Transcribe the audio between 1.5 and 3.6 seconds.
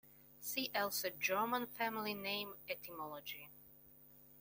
family name etymology.